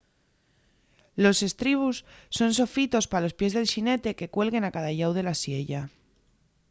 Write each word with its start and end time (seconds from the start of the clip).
los 1.23 1.37
estribos 1.49 1.95
son 2.37 2.49
sofitos 2.59 3.05
pa 3.11 3.23
los 3.23 3.37
pies 3.39 3.53
del 3.55 3.69
xinete 3.73 4.17
que 4.19 4.31
cuelguen 4.35 4.63
a 4.65 4.73
cada 4.75 4.91
llau 4.97 5.11
de 5.15 5.23
la 5.27 5.35
siella 5.43 5.81